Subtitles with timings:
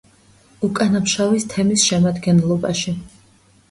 [0.67, 3.01] უკანაფშავის თემის შემადგენლობაში.